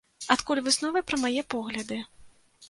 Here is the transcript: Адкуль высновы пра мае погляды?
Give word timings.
Адкуль 0.35 0.61
высновы 0.67 1.03
пра 1.11 1.19
мае 1.25 1.43
погляды? 1.55 2.01